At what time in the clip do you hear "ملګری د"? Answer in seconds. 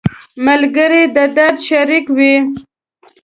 0.45-1.17